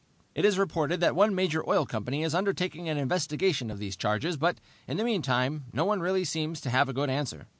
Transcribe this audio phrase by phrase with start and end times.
[0.33, 4.35] It is reported that one major oil company is undertaking an investigation of these charges,
[4.35, 7.45] but, in the meantime, no one really seems to have a good answer.